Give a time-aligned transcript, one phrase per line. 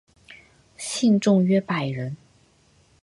[0.77, 2.17] 信众约百人。